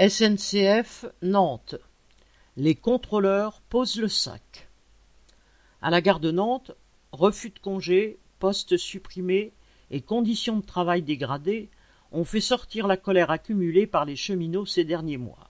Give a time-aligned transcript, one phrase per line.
[0.00, 1.76] SNCF Nantes
[2.56, 4.68] Les contrôleurs posent le sac.
[5.80, 6.72] À la gare de Nantes,
[7.12, 9.52] refus de congé, postes supprimés
[9.92, 11.70] et conditions de travail dégradées
[12.10, 15.48] ont fait sortir la colère accumulée par les cheminots ces derniers mois.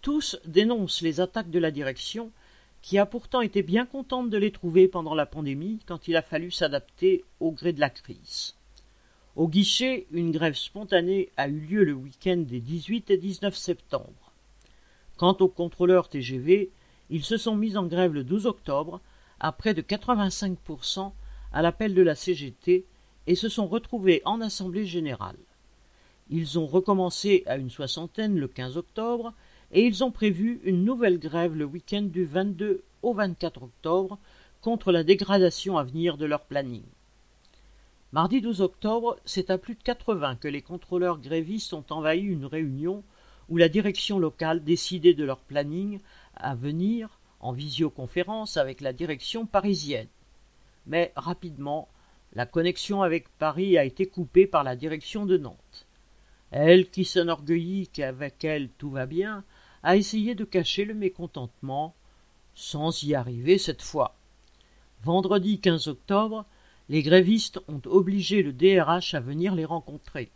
[0.00, 2.32] Tous dénoncent les attaques de la direction
[2.80, 6.22] qui a pourtant été bien contente de les trouver pendant la pandémie quand il a
[6.22, 8.54] fallu s'adapter au gré de la crise.
[9.36, 14.32] Au guichet, une grève spontanée a eu lieu le week-end des 18 et 19 septembre.
[15.16, 16.70] Quant aux contrôleurs TGV,
[17.10, 19.00] ils se sont mis en grève le 12 octobre,
[19.40, 21.12] à près de 85%
[21.52, 22.84] à l'appel de la CGT,
[23.26, 25.38] et se sont retrouvés en assemblée générale.
[26.30, 29.34] Ils ont recommencé à une soixantaine le 15 octobre,
[29.72, 34.16] et ils ont prévu une nouvelle grève le week-end du 22 au 24 octobre
[34.60, 36.84] contre la dégradation à venir de leur planning.
[38.14, 42.46] Mardi 12 octobre, c'est à plus de 80 que les contrôleurs grévistes ont envahi une
[42.46, 43.02] réunion
[43.48, 45.98] où la direction locale décidait de leur planning
[46.36, 50.06] à venir en visioconférence avec la direction parisienne.
[50.86, 51.88] Mais rapidement,
[52.34, 55.88] la connexion avec Paris a été coupée par la direction de Nantes.
[56.52, 59.42] Elle, qui s'enorgueillit qu'avec elle tout va bien,
[59.82, 61.96] a essayé de cacher le mécontentement,
[62.54, 64.14] sans y arriver cette fois.
[65.02, 66.46] Vendredi 15 octobre,
[66.88, 70.30] les grévistes ont obligé le DRH à venir les rencontrer.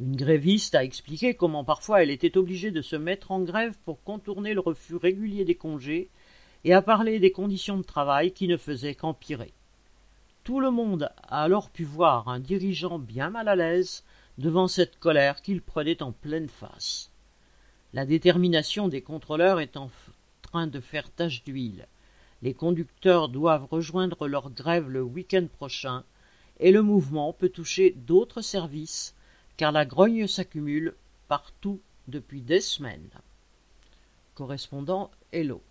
[0.00, 4.02] Une gréviste a expliqué comment parfois elle était obligée de se mettre en grève pour
[4.02, 6.08] contourner le refus régulier des congés
[6.64, 9.52] et a parlé des conditions de travail qui ne faisaient qu'empirer.
[10.42, 14.04] Tout le monde a alors pu voir un dirigeant bien mal à l'aise
[14.38, 17.10] devant cette colère qu'il prenait en pleine face.
[17.92, 19.90] La détermination des contrôleurs est en
[20.42, 21.86] train de faire tache d'huile.
[22.44, 26.04] Les conducteurs doivent rejoindre leur grève le week-end prochain
[26.60, 29.14] et le mouvement peut toucher d'autres services
[29.56, 30.94] car la grogne s'accumule
[31.26, 33.08] partout depuis des semaines.
[34.34, 35.62] Correspondant Hello.